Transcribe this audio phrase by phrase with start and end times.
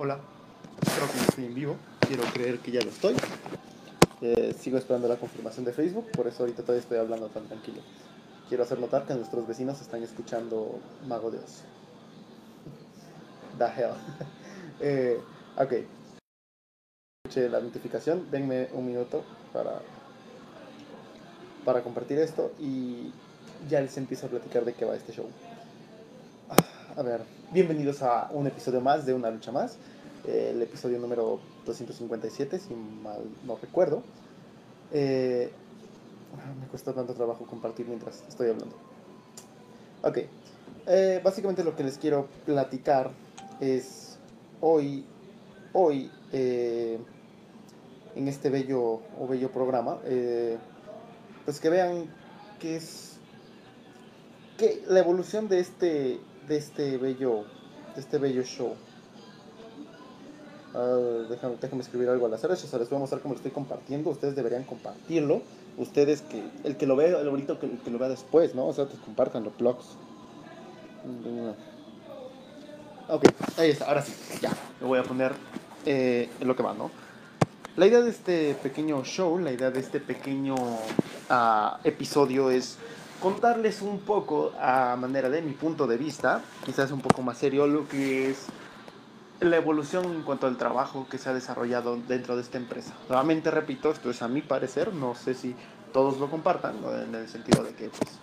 [0.00, 0.20] Hola,
[0.94, 1.76] creo que estoy en vivo.
[2.06, 3.16] Quiero creer que ya lo estoy.
[4.20, 7.82] Eh, sigo esperando la confirmación de Facebook, por eso ahorita todavía estoy hablando tan tranquilo.
[8.48, 10.78] Quiero hacer notar que nuestros vecinos están escuchando
[11.08, 11.64] Mago de Oz.
[13.58, 13.90] The hell.
[14.80, 15.20] eh,
[15.56, 15.72] ok.
[17.24, 18.30] Escuché la notificación.
[18.30, 19.80] Denme un minuto para,
[21.64, 23.12] para compartir esto y
[23.68, 25.28] ya les empiezo a platicar de qué va este show.
[26.96, 27.20] A ver,
[27.52, 29.76] bienvenidos a un episodio más de Una Lucha Más.
[30.26, 34.02] Eh, el episodio número 257, si mal no recuerdo.
[34.92, 35.50] Eh,
[36.60, 38.74] me cuesta tanto trabajo compartir mientras estoy hablando.
[40.02, 40.18] Ok,
[40.86, 43.10] eh, básicamente lo que les quiero platicar
[43.60, 44.18] es
[44.60, 45.04] hoy,
[45.72, 47.06] hoy, en
[48.26, 49.98] este bello o bello programa,
[51.44, 52.06] pues que vean
[52.58, 53.18] que es
[54.56, 57.44] que la evolución de este de este bello,
[57.94, 58.74] de este bello show.
[60.74, 63.52] Uh, déjame, déjame, escribir algo al hacer eso, les voy a mostrar cómo lo estoy
[63.52, 64.10] compartiendo.
[64.10, 65.42] Ustedes deberían compartirlo.
[65.76, 68.66] Ustedes que, el que lo vea, el bonito que, que lo vea después, ¿no?
[68.66, 69.96] O sea, pues compartan los blogs.
[73.08, 73.24] Ok,
[73.56, 75.32] ahí está, ahora sí, ya, me voy a poner
[75.86, 76.90] eh, lo que va, ¿no?
[77.76, 82.76] La idea de este pequeño show, la idea de este pequeño uh, episodio es
[83.20, 87.66] contarles un poco a manera de mi punto de vista, quizás un poco más serio,
[87.66, 88.46] lo que es
[89.40, 92.92] la evolución en cuanto al trabajo que se ha desarrollado dentro de esta empresa.
[93.08, 95.54] Nuevamente repito, esto es a mi parecer, no sé si
[95.92, 98.18] todos lo compartan, en el sentido de que pues,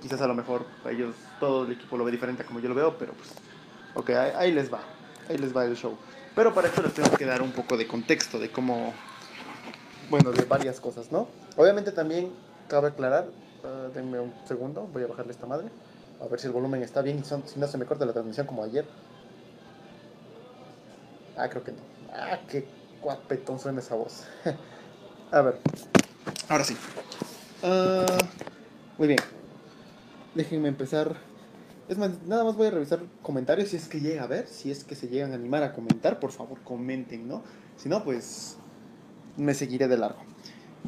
[0.00, 2.74] quizás a lo mejor ellos, todo el equipo lo ve diferente a como yo lo
[2.74, 3.30] veo, pero pues,
[3.94, 4.80] ok, ahí, ahí les va,
[5.28, 5.96] ahí les va el show.
[6.34, 8.92] Pero para esto les tengo que dar un poco de contexto de cómo,
[10.10, 11.28] bueno, de varias cosas, ¿no?
[11.56, 12.30] Obviamente también
[12.68, 13.26] cabe aclarar,
[13.66, 15.68] Uh, denme un segundo, voy a bajarle esta madre.
[16.20, 18.46] A ver si el volumen está bien y si no se me corta la transmisión
[18.46, 18.86] como ayer.
[21.36, 21.78] Ah, creo que no.
[22.12, 22.66] Ah, qué
[23.02, 24.24] guapetón suena esa voz.
[25.32, 25.58] a ver.
[26.48, 26.76] Ahora sí.
[27.62, 28.06] Uh,
[28.98, 29.18] muy bien.
[30.36, 31.16] Déjenme empezar.
[31.88, 34.70] Es más, nada más voy a revisar comentarios si es que llega a ver, si
[34.70, 37.42] es que se llegan a animar a comentar, por favor comenten, ¿no?
[37.76, 38.58] Si no, pues
[39.36, 40.20] me seguiré de largo.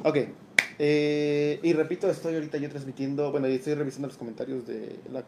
[0.05, 0.17] Ok,
[0.79, 5.25] eh, y repito, estoy ahorita yo transmitiendo, bueno, estoy revisando los comentarios de la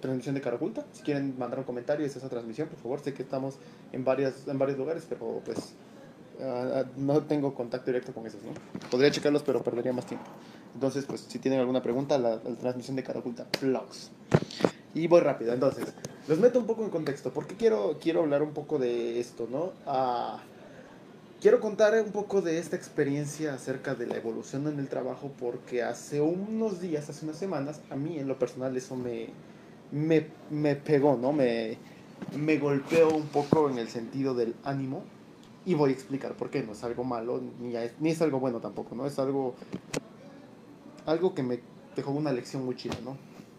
[0.00, 0.84] transmisión de Caraculta.
[0.92, 3.00] Si quieren mandar un comentario es esa transmisión, por favor.
[3.00, 3.56] Sé que estamos
[3.92, 5.58] en, varias, en varios lugares, pero pues
[6.40, 8.52] uh, no tengo contacto directo con esos, ¿no?
[8.90, 10.26] Podría checarlos, pero perdería más tiempo.
[10.74, 14.10] Entonces, pues si tienen alguna pregunta, la, transmisión de Caraculta, vlogs.
[14.94, 15.84] Y voy rápido, entonces,
[16.26, 19.72] los meto un poco en contexto, porque quiero, quiero hablar un poco de esto, ¿no?
[19.86, 20.38] Uh,
[21.40, 25.84] Quiero contar un poco de esta experiencia acerca de la evolución en el trabajo porque
[25.84, 29.28] hace unos días, hace unas semanas, a mí en lo personal eso me,
[29.92, 31.32] me, me pegó, ¿no?
[31.32, 31.78] Me,
[32.36, 35.04] me golpeó un poco en el sentido del ánimo
[35.64, 36.64] y voy a explicar por qué.
[36.64, 39.06] No es algo malo ni es, ni es algo bueno tampoco, ¿no?
[39.06, 39.54] Es algo,
[41.06, 41.60] algo que me
[41.94, 43.16] dejó una lección muy chida, ¿no?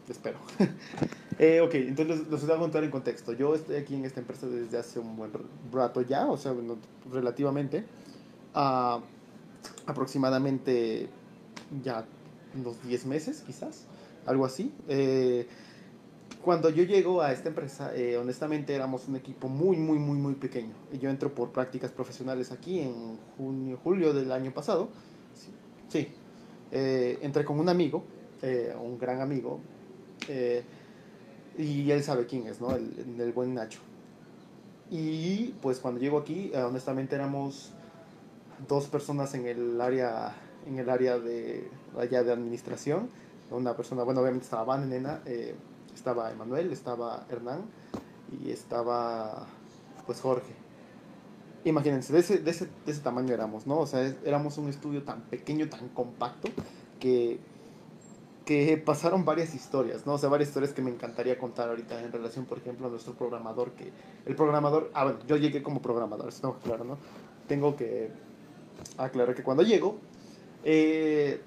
[0.09, 0.40] Espero.
[1.40, 3.34] eh, ok, entonces los voy a contar en contexto.
[3.34, 5.31] Yo estoy aquí en esta empresa desde hace un buen
[5.72, 6.78] rato ya, o sea, bueno,
[7.12, 7.86] relativamente.
[8.56, 9.00] Uh,
[9.86, 11.09] aproximadamente
[11.84, 12.06] ya
[12.56, 13.86] unos 10 meses, quizás,
[14.25, 14.74] algo así.
[14.88, 15.48] Eh,
[16.44, 20.36] cuando yo llego a esta empresa, eh, honestamente éramos un equipo muy, muy, muy, muy
[20.36, 20.74] pequeño.
[20.92, 24.90] Y yo entro por prácticas profesionales aquí en junio, julio del año pasado.
[25.34, 25.52] Sí,
[25.90, 26.08] sí.
[26.72, 28.03] Eh, entré con un amigo,
[28.81, 29.59] un gran amigo,
[30.29, 30.63] eh,
[31.57, 32.73] y él sabe quién es, ¿no?
[32.73, 33.79] El, buen Nacho.
[34.90, 37.72] Y pues cuando llego aquí, eh, honestamente éramos
[38.68, 40.35] dos personas en el área,
[40.68, 43.09] en el área de, allá de administración.
[43.51, 45.56] Una persona, bueno, obviamente estaba Van, nena, eh,
[45.94, 47.63] estaba Emanuel, estaba Hernán
[48.41, 49.47] y estaba
[50.06, 50.53] pues Jorge.
[51.66, 53.79] Imagínense, de ese, de ese, de ese tamaño éramos, ¿no?
[53.79, 56.50] O sea, éramos un estudio tan pequeño, tan compacto,
[57.00, 57.39] que
[58.50, 60.13] que pasaron varias historias, ¿no?
[60.13, 63.13] O sea, varias historias que me encantaría contar ahorita en relación, por ejemplo, a nuestro
[63.13, 63.92] programador, que
[64.25, 66.98] el programador, ah, bueno, yo llegué como programador, eso que aclarar, ¿no?
[67.48, 68.10] Tengo que
[68.98, 70.00] aclarar que cuando llego,
[70.63, 71.40] eh,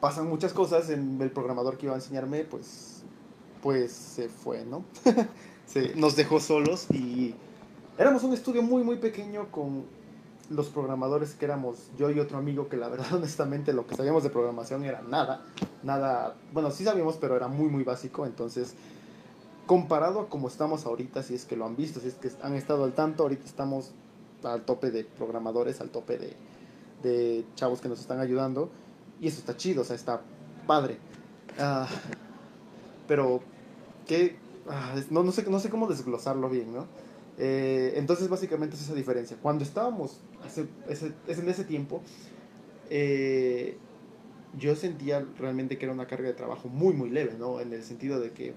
[0.00, 3.02] pasan muchas cosas, en el programador que iba a enseñarme, pues,
[3.62, 4.84] pues se fue, ¿no?
[5.66, 7.34] se, nos dejó solos y
[7.98, 9.84] éramos un estudio muy, muy pequeño con
[10.50, 14.22] los programadores que éramos yo y otro amigo que la verdad honestamente lo que sabíamos
[14.22, 15.44] de programación era nada,
[15.82, 18.74] nada, bueno sí sabíamos pero era muy muy básico, entonces
[19.66, 22.54] comparado a como estamos ahorita, si es que lo han visto, si es que han
[22.54, 23.92] estado al tanto, ahorita estamos
[24.42, 26.36] al tope de programadores, al tope de,
[27.02, 28.70] de chavos que nos están ayudando
[29.20, 30.22] y eso está chido, o sea, está
[30.66, 30.98] padre.
[31.58, 31.86] Uh,
[33.06, 33.40] pero
[34.06, 34.36] que
[34.66, 36.86] uh, no, no, sé, no sé cómo desglosarlo bien, ¿no?
[37.38, 39.36] Eh, entonces básicamente es esa diferencia.
[39.40, 40.20] Cuando estábamos
[40.56, 42.02] en ese tiempo,
[42.90, 43.76] eh,
[44.58, 47.60] yo sentía realmente que era una carga de trabajo muy, muy leve, ¿no?
[47.60, 48.54] En el sentido de que,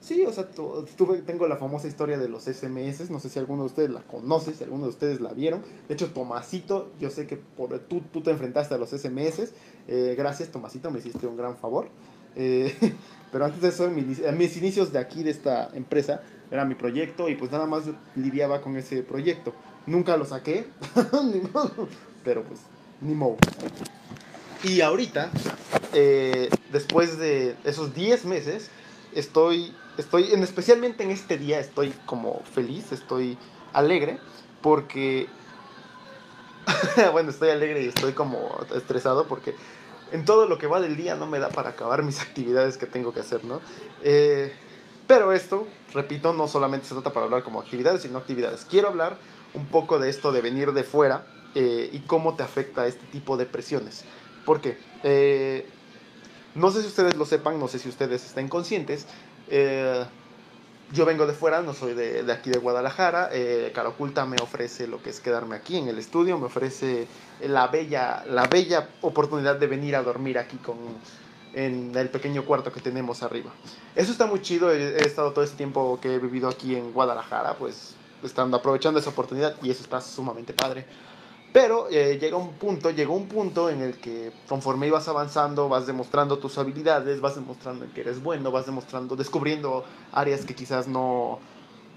[0.00, 3.62] sí, o sea, tuve, tengo la famosa historia de los SMS, no sé si alguno
[3.62, 5.62] de ustedes la conoce, si alguno de ustedes la vieron.
[5.86, 7.36] De hecho, Tomasito, yo sé que
[7.88, 9.52] tú, tú te enfrentaste a los SMS.
[9.86, 11.88] Eh, gracias, Tomasito, me hiciste un gran favor.
[13.32, 17.28] Pero antes de eso, en mis, inicios de aquí, de esta empresa, era mi proyecto
[17.28, 17.84] y pues nada más
[18.16, 19.54] lidiaba con ese proyecto.
[19.86, 20.66] Nunca lo saqué,
[22.24, 22.60] pero pues
[23.00, 23.36] ni modo.
[24.62, 25.30] Y ahorita,
[25.94, 28.70] eh, después de esos 10 meses,
[29.14, 33.38] estoy, estoy, en, especialmente en este día, estoy como feliz, estoy
[33.72, 34.18] alegre,
[34.60, 35.28] porque,
[37.12, 39.54] bueno, estoy alegre y estoy como estresado porque
[40.12, 42.86] en todo lo que va del día no me da para acabar mis actividades que
[42.86, 43.60] tengo que hacer, ¿no?
[44.02, 44.52] Eh,
[45.10, 48.64] pero esto, repito, no solamente se trata para hablar como actividades, sino actividades.
[48.64, 49.16] Quiero hablar
[49.54, 51.26] un poco de esto de venir de fuera
[51.56, 54.04] eh, y cómo te afecta este tipo de presiones.
[54.46, 55.66] Porque eh,
[56.54, 59.08] no sé si ustedes lo sepan, no sé si ustedes estén conscientes.
[59.48, 60.04] Eh,
[60.92, 63.30] yo vengo de fuera, no soy de, aquí de Guadalajara.
[63.32, 67.08] Eh, Cara Oculta me ofrece lo que es quedarme aquí en el estudio, me ofrece
[67.40, 70.76] la bella, la bella oportunidad de venir a dormir aquí con,
[71.54, 73.52] en el pequeño cuarto que tenemos arriba.
[73.94, 76.92] Eso está muy chido, he, he estado todo este tiempo que he vivido aquí en
[76.92, 80.86] Guadalajara, pues estando aprovechando esa oportunidad y eso está sumamente padre.
[81.52, 85.86] Pero eh, llega un punto, llegó un punto en el que conforme ibas avanzando, vas
[85.86, 91.40] demostrando tus habilidades, vas demostrando que eres bueno, vas demostrando, descubriendo áreas que quizás no,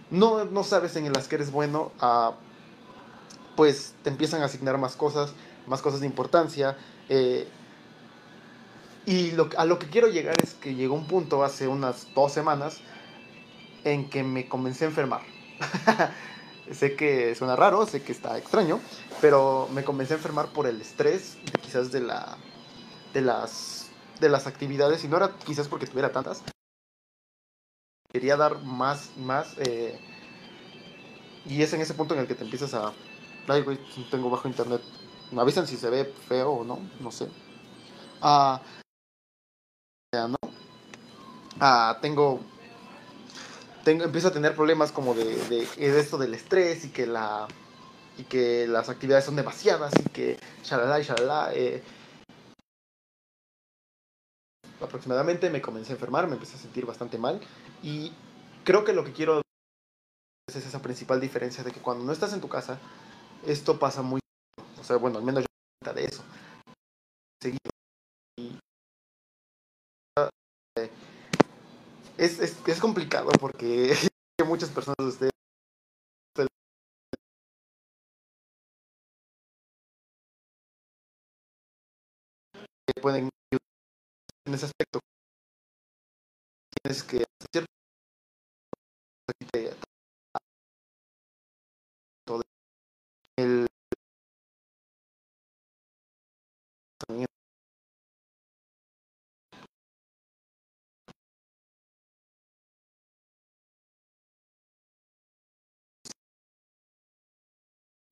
[0.10, 2.34] no, no sabes en las que eres bueno, uh,
[3.56, 5.34] pues te empiezan a asignar más cosas,
[5.68, 6.76] más cosas de importancia.
[7.10, 7.48] Eh,
[9.06, 12.32] y lo, a lo que quiero llegar es que llegó un punto hace unas dos
[12.32, 12.82] semanas
[13.84, 15.22] en que me comencé a enfermar.
[16.72, 18.80] Sé que suena raro, sé que está extraño,
[19.20, 22.38] pero me comencé a enfermar por el estrés, quizás de, la,
[23.14, 23.90] de, las,
[24.22, 26.42] de las actividades, y no era quizás porque tuviera tantas.
[28.14, 30.00] Quería dar más y más, eh,
[31.46, 32.94] y es en ese punto en el que te empiezas a...
[33.48, 33.78] Ay, güey,
[34.10, 34.82] tengo bajo internet.
[35.32, 37.28] Me avisan si se ve feo o no, no sé.
[38.22, 38.62] Ah,
[40.14, 40.38] ¿no?
[41.60, 42.40] Ah, tengo
[43.84, 47.48] tengo, empiezo a tener problemas como de, de, esto del estrés y que la
[48.18, 51.52] y que las actividades son demasiadas y que shalala y shalala.
[51.54, 51.84] Eh,
[54.82, 57.42] aproximadamente me comencé a enfermar, me empecé a sentir bastante mal
[57.82, 58.12] y
[58.64, 59.42] creo que lo que quiero
[60.48, 62.78] es esa principal diferencia de que cuando no estás en tu casa,
[63.46, 64.20] esto pasa muy...
[64.80, 65.48] O sea, bueno, al menos yo
[65.86, 66.24] me de eso.
[67.42, 67.60] Seguido.
[68.38, 68.60] Y,
[70.78, 70.90] eh,
[72.24, 73.94] es, es, es complicado porque
[74.46, 75.32] muchas personas de ustedes.
[83.02, 83.30] Pueden
[84.46, 85.00] en ese aspecto.
[86.82, 87.66] Tienes que hacer
[93.38, 93.68] el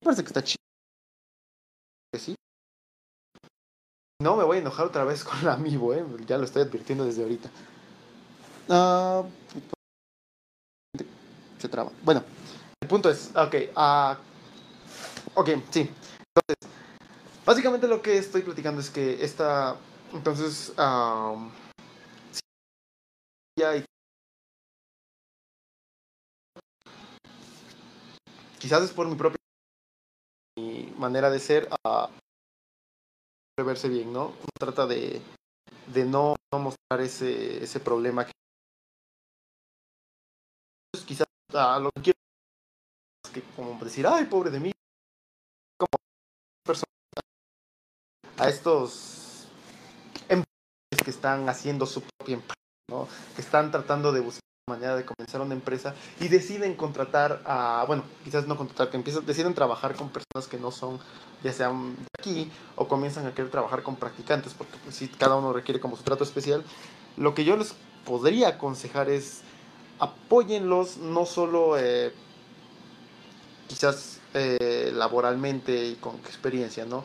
[0.03, 0.58] parece que está chido.
[2.17, 2.36] Sí.
[4.22, 6.05] No me voy a enojar otra vez con la amigo, ¿eh?
[6.25, 7.50] Ya lo estoy advirtiendo desde ahorita.
[8.67, 9.25] Uh,
[11.60, 11.91] se traba.
[12.03, 12.24] Bueno,
[12.81, 14.15] el punto es, ok, uh,
[15.39, 15.89] ok, sí.
[16.36, 16.72] Entonces,
[17.46, 19.75] básicamente lo que estoy platicando es que esta,
[20.13, 21.51] entonces, um,
[23.60, 23.84] ya
[28.60, 29.40] quizás es por mi propia
[31.01, 32.10] manera de ser a
[33.65, 34.34] verse bien, ¿no?
[34.58, 35.22] Trata de,
[35.88, 38.25] de no, no, mostrar ese, ese problema.
[38.25, 38.31] Que...
[41.05, 42.20] Quizás a lo que quiero
[43.25, 44.72] es que como decir, ay, pobre de mí,
[45.77, 45.89] como
[46.63, 46.86] persona,
[48.38, 49.48] a estos
[50.29, 52.55] empresarios que están haciendo su propia empresa,
[52.89, 53.08] ¿no?
[53.36, 58.03] Que están tratando de buscar manera de comenzar una empresa y deciden contratar a, bueno,
[58.23, 60.99] quizás no contratar, que empiezan, deciden trabajar con personas que no son,
[61.43, 65.35] ya sean de aquí, o comienzan a querer trabajar con practicantes, porque pues sí, cada
[65.35, 66.63] uno requiere como su trato especial.
[67.17, 67.75] Lo que yo les
[68.05, 69.41] podría aconsejar es
[69.99, 72.11] apóyenlos no solo eh,
[73.67, 77.03] quizás eh, laboralmente y con experiencia, ¿no?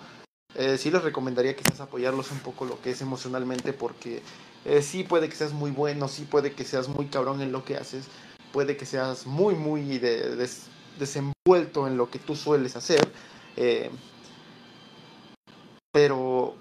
[0.55, 4.23] Eh, sí les recomendaría quizás apoyarlos un poco lo que es emocionalmente porque
[4.67, 7.65] eh, sí puede que seas muy bueno, sí puede que seas muy cabrón en lo
[7.65, 8.09] que haces,
[8.53, 10.37] puede que seas muy, muy de,
[10.99, 13.09] desenvuelto en lo que tú sueles hacer.
[13.57, 13.91] Eh,
[15.93, 16.57] pero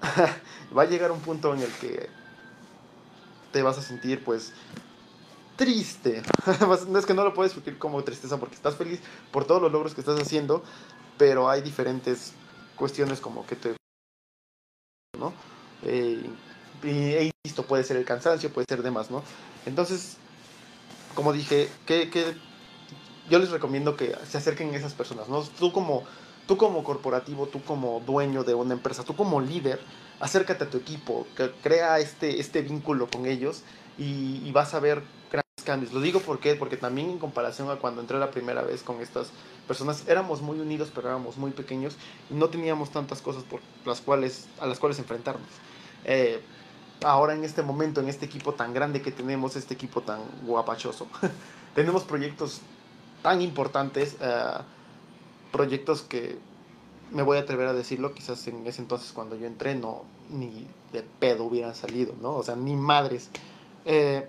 [0.76, 2.10] va a llegar un punto en el que
[3.52, 4.52] te vas a sentir pues
[5.54, 6.22] triste.
[6.88, 9.00] no es que no lo puedes sentir como tristeza porque estás feliz
[9.30, 10.64] por todos los logros que estás haciendo,
[11.18, 12.32] pero hay diferentes
[12.74, 13.76] cuestiones como que te...
[15.16, 15.32] ¿no?
[15.84, 16.28] Eh,
[16.82, 19.22] y esto puede ser el cansancio, puede ser demás, ¿no?
[19.66, 20.16] Entonces,
[21.14, 22.34] como dije, que, que
[23.30, 25.42] yo les recomiendo que se acerquen a esas personas, ¿no?
[25.42, 26.04] Tú como
[26.46, 29.80] tú como corporativo, tú como dueño de una empresa, tú como líder,
[30.20, 31.26] acércate a tu equipo,
[31.62, 33.62] crea este, este vínculo con ellos
[33.98, 35.92] y, vas a ver grandes cambios.
[35.92, 39.28] Lo digo porque, porque también en comparación a cuando entré la primera vez con estas
[39.66, 41.96] personas, éramos muy unidos, pero éramos muy pequeños
[42.30, 45.48] y no teníamos tantas cosas por las cuales, a las cuales enfrentarnos.
[46.04, 46.42] Eh,
[47.04, 51.06] ahora en este momento, en este equipo tan grande que tenemos, este equipo tan guapachoso,
[51.74, 52.60] tenemos proyectos
[53.22, 54.16] tan importantes.
[54.20, 54.58] Eh,
[55.52, 56.38] proyectos que
[57.12, 60.66] me voy a atrever a decirlo, quizás en ese entonces cuando yo entré no, ni
[60.92, 62.34] de pedo hubieran salido, ¿no?
[62.34, 63.28] O sea, ni madres.
[63.84, 64.26] Eh,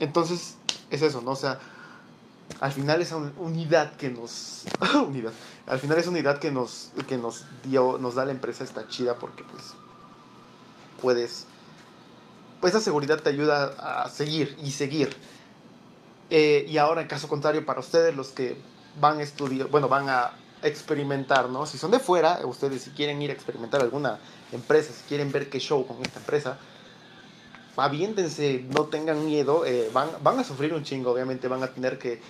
[0.00, 0.56] entonces,
[0.90, 1.30] es eso, ¿no?
[1.30, 1.60] O sea,
[2.60, 4.64] al final esa unidad que nos...
[5.06, 5.32] unidad.
[5.66, 9.18] Al final esa unidad que nos, que nos dio, nos da la empresa está chida
[9.18, 9.74] porque pues
[11.00, 11.46] puedes...
[12.66, 15.16] Esa seguridad te ayuda a seguir y seguir.
[16.30, 18.56] Eh, y ahora, en caso contrario, para ustedes, los que
[19.00, 20.32] van a estudiar, bueno, van a
[20.62, 21.66] experimentar, ¿no?
[21.66, 24.18] Si son de fuera, ustedes si quieren ir a experimentar alguna
[24.52, 26.58] empresa, si quieren ver qué show con esta empresa,
[27.76, 31.98] aviéntense, no tengan miedo, eh, van, van a sufrir un chingo, obviamente van a tener
[31.98, 32.20] que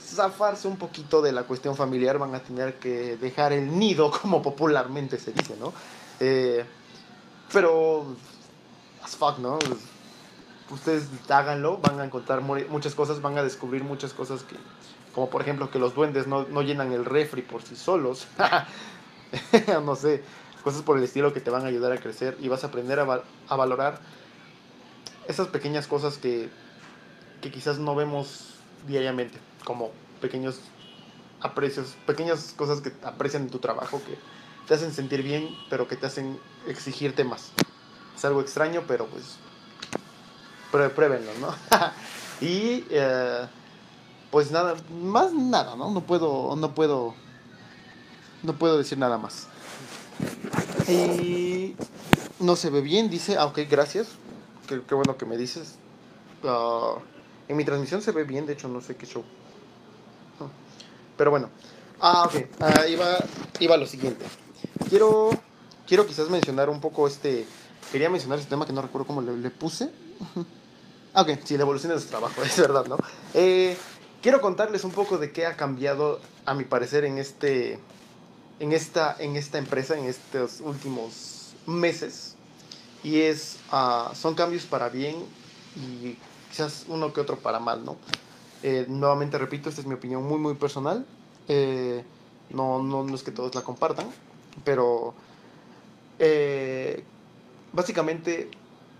[0.00, 4.42] zafarse un poquito de la cuestión familiar, van a tener que dejar el nido, como
[4.42, 5.72] popularmente se dice, ¿no?
[6.18, 6.64] Eh,
[7.52, 8.16] pero,
[9.02, 9.58] as fuck, ¿no?
[10.70, 14.56] Ustedes háganlo, van a encontrar muchas cosas, van a descubrir muchas cosas que
[15.14, 18.26] como por ejemplo que los duendes no, llenan el refri por sí solos.
[19.84, 20.22] no sé,
[20.62, 22.98] cosas por el estilo que te van a ayudar a crecer y vas a aprender
[23.00, 24.00] a, valorar
[25.28, 26.48] esas pequeñas cosas que,
[27.40, 28.54] que quizás no vemos
[28.86, 29.90] diariamente, como
[30.20, 30.60] pequeños
[31.40, 34.18] aprecios, pequeñas cosas que aprecian en tu trabajo, que
[34.66, 37.52] te hacen sentir bien, pero que te hacen exigirte más.
[38.20, 39.38] Es algo extraño, pero pues
[40.94, 41.54] pruébenlo, ¿no?
[42.46, 43.46] y eh,
[44.30, 45.90] pues nada, más nada, ¿no?
[45.90, 47.14] No puedo, no puedo,
[48.42, 49.46] no puedo decir nada más.
[50.86, 51.74] Y
[52.40, 54.08] no se ve bien, dice, ah, ok, gracias,
[54.68, 55.76] qué, bueno que me dices.
[56.44, 56.96] Ah,
[57.48, 59.24] en mi transmisión se ve bien, de hecho no sé qué show.
[61.16, 61.48] Pero bueno,
[62.02, 63.16] ah, ok, ah, iba,
[63.60, 64.26] iba lo siguiente.
[64.90, 65.30] Quiero,
[65.86, 67.46] quiero quizás mencionar un poco este,
[67.90, 69.90] quería mencionar este tema que no recuerdo cómo le, puse.
[71.14, 72.96] Ok, sí, la evolución de su trabajo, es verdad, ¿no?
[73.34, 73.76] Eh,
[74.22, 77.78] quiero contarles un poco de qué ha cambiado, a mi parecer, en, este,
[78.60, 82.36] en, esta, en esta empresa, en estos últimos meses.
[83.02, 85.16] Y es, uh, son cambios para bien
[85.74, 86.16] y
[86.50, 87.96] quizás uno que otro para mal, ¿no?
[88.62, 91.06] Eh, nuevamente repito, esta es mi opinión muy, muy personal.
[91.48, 92.04] Eh,
[92.50, 94.06] no, no, es que todos la compartan,
[94.64, 95.14] pero
[97.72, 98.50] básicamente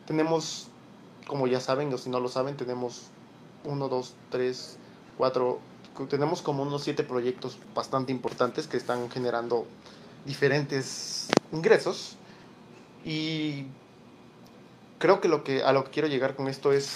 [0.07, 0.69] tenemos,
[1.27, 3.03] como ya saben, o si no lo saben, tenemos
[3.65, 4.79] uno, dos, tres,
[5.17, 5.61] cuatro,
[6.09, 9.67] tenemos como unos siete proyectos bastante importantes que están generando
[10.25, 12.17] diferentes ingresos.
[13.05, 13.67] Y
[14.99, 16.91] creo que lo que a lo que quiero llegar con esto es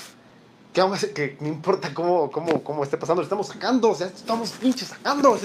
[0.72, 3.94] que aún así, que no importa cómo, cómo, cómo esté pasando, lo estamos sacando, o
[3.94, 5.38] sea, estamos pinches sacando,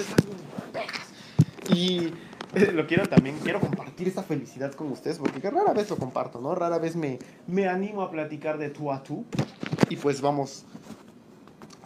[1.69, 2.13] y eh,
[2.73, 6.55] lo quiero también, quiero compartir esta felicidad con ustedes porque rara vez lo comparto, ¿no?
[6.55, 9.25] Rara vez me, me animo a platicar de tú a tú
[9.89, 10.65] y pues vamos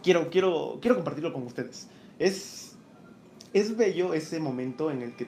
[0.01, 1.87] quiero, quiero, quiero compartirlo con ustedes.
[2.19, 2.75] Es,
[3.53, 5.27] es bello ese momento en el que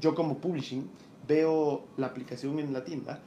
[0.00, 0.88] yo como publishing
[1.28, 3.20] veo la aplicación en la tienda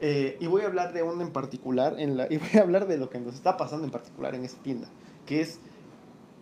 [0.00, 2.86] eh, y voy a hablar de una en particular en la, y voy a hablar
[2.86, 4.88] de lo que nos está pasando en particular en esa tienda,
[5.26, 5.60] que es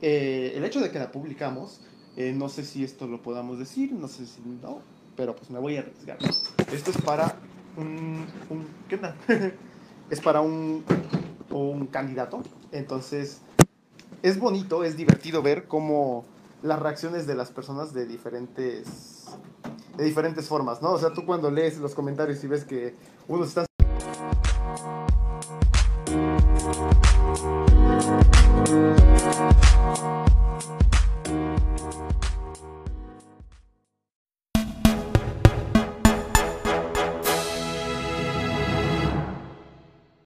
[0.02, 1.80] eh, el hecho de que la publicamos.
[2.16, 4.80] Eh, no sé si esto lo podamos decir, no sé si no,
[5.16, 6.18] pero pues me voy a arriesgar.
[6.72, 7.36] Esto es para
[7.76, 8.26] un,
[8.88, 9.14] ¿qué tal?
[10.10, 10.84] es para un,
[11.50, 12.42] un candidato.
[12.72, 13.40] Entonces,
[14.22, 16.24] es bonito, es divertido ver cómo
[16.62, 19.28] las reacciones de las personas de diferentes
[19.96, 20.92] de diferentes formas, ¿no?
[20.92, 22.94] O sea, tú cuando lees los comentarios y ves que
[23.28, 23.66] unos están